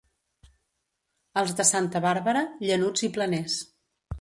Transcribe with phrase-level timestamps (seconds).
[1.41, 3.61] Els de Santa Bàrbara, llanuts i planers.